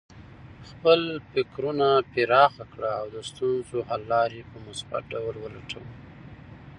[0.69, 0.99] خپل
[1.31, 5.89] فکرونه پراخه کړه او د ستونزو حل لارې په مثبت ډول ولټوه.